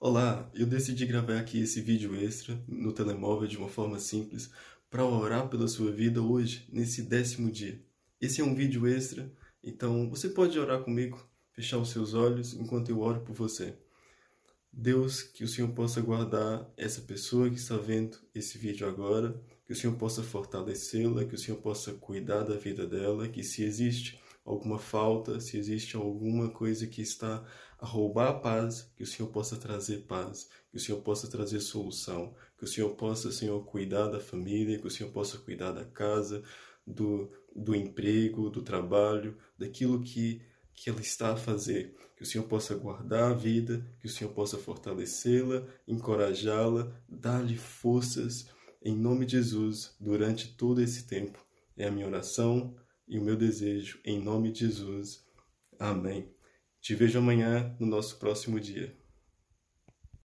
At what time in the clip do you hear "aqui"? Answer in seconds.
1.40-1.58